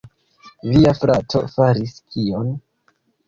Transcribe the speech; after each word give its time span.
"Via 0.69 0.93
frato 0.99 1.43
faris 1.57 1.93
kion?" 2.15 2.51